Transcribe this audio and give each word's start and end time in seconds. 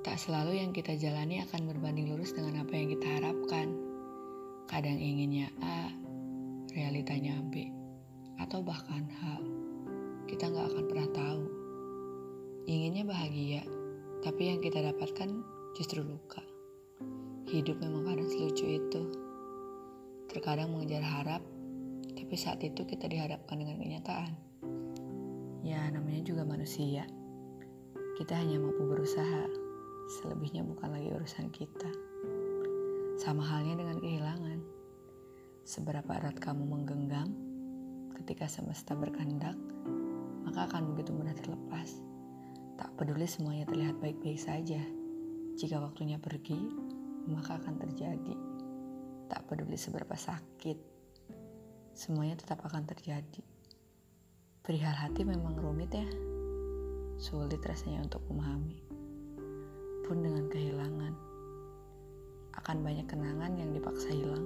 Tak 0.00 0.16
selalu 0.16 0.64
yang 0.64 0.72
kita 0.72 0.96
jalani 0.96 1.44
akan 1.44 1.68
berbanding 1.68 2.08
lurus 2.08 2.32
dengan 2.32 2.64
apa 2.64 2.72
yang 2.72 2.88
kita 2.88 3.20
harapkan. 3.20 3.76
Kadang 4.64 4.96
inginnya 4.96 5.52
A, 5.60 5.92
realitanya 6.72 7.36
B, 7.52 7.68
atau 8.40 8.64
bahkan 8.64 9.04
H. 9.04 9.44
Kita 10.24 10.48
nggak 10.48 10.72
akan 10.72 10.84
pernah 10.88 11.08
tahu. 11.12 11.42
Inginnya 12.64 13.04
bahagia, 13.04 13.60
tapi 14.24 14.48
yang 14.48 14.64
kita 14.64 14.80
dapatkan 14.88 15.44
justru 15.76 16.00
luka. 16.00 16.40
Hidup 17.52 17.84
memang 17.84 18.08
kadang 18.08 18.30
selucu 18.32 18.80
itu. 18.80 19.02
Terkadang 20.32 20.72
mengejar 20.72 21.04
harap, 21.04 21.44
tapi 22.16 22.40
saat 22.40 22.64
itu 22.64 22.88
kita 22.88 23.04
dihadapkan 23.04 23.60
dengan 23.60 23.76
kenyataan. 23.76 24.32
Ya, 25.60 25.92
namanya 25.92 26.24
juga 26.24 26.48
manusia. 26.48 27.04
Kita 28.16 28.32
hanya 28.40 28.56
mampu 28.64 28.88
berusaha 28.88 29.59
selebihnya 30.10 30.66
bukan 30.66 30.90
lagi 30.90 31.14
urusan 31.14 31.54
kita. 31.54 31.86
Sama 33.22 33.46
halnya 33.46 33.78
dengan 33.78 34.02
kehilangan. 34.02 34.58
Seberapa 35.62 36.18
erat 36.18 36.34
kamu 36.42 36.66
menggenggam, 36.66 37.30
ketika 38.18 38.50
semesta 38.50 38.98
berkehendak, 38.98 39.54
maka 40.42 40.66
akan 40.66 40.90
begitu 40.90 41.14
mudah 41.14 41.30
terlepas. 41.38 42.02
Tak 42.74 42.90
peduli 42.98 43.30
semuanya 43.30 43.70
terlihat 43.70 44.02
baik-baik 44.02 44.40
saja. 44.40 44.82
Jika 45.54 45.78
waktunya 45.78 46.18
pergi, 46.18 46.58
maka 47.30 47.62
akan 47.62 47.78
terjadi. 47.78 48.34
Tak 49.30 49.46
peduli 49.46 49.78
seberapa 49.78 50.18
sakit, 50.18 50.78
semuanya 51.94 52.34
tetap 52.34 52.66
akan 52.66 52.82
terjadi. 52.82 53.46
Perihal 54.66 54.96
hati 54.96 55.22
memang 55.22 55.54
rumit 55.54 55.94
ya. 55.94 56.08
Sulit 57.20 57.62
rasanya 57.62 58.02
untuk 58.10 58.24
memahami 58.26 58.89
pun 60.10 60.26
dengan 60.26 60.50
kehilangan. 60.50 61.14
Akan 62.58 62.82
banyak 62.82 63.06
kenangan 63.06 63.54
yang 63.54 63.70
dipaksa 63.70 64.10
hilang. 64.10 64.42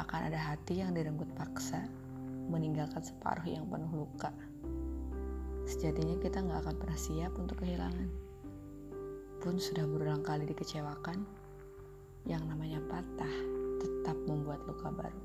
Akan 0.00 0.32
ada 0.32 0.40
hati 0.40 0.80
yang 0.80 0.96
direnggut 0.96 1.28
paksa, 1.36 1.84
meninggalkan 2.48 3.04
separuh 3.04 3.44
yang 3.44 3.68
penuh 3.68 4.08
luka. 4.08 4.32
Sejatinya 5.68 6.16
kita 6.24 6.40
nggak 6.40 6.56
akan 6.64 6.76
pernah 6.80 6.96
siap 6.96 7.36
untuk 7.36 7.60
kehilangan. 7.60 8.08
Pun 9.44 9.60
sudah 9.60 9.84
berulang 9.84 10.24
kali 10.24 10.48
dikecewakan, 10.48 11.20
yang 12.24 12.40
namanya 12.48 12.80
patah 12.88 13.34
tetap 13.76 14.16
membuat 14.24 14.64
luka 14.64 14.88
baru. 14.88 15.20